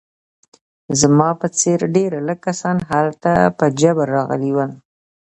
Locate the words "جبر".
3.79-4.07